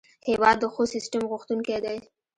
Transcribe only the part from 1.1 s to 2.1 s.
غوښتونکی دی.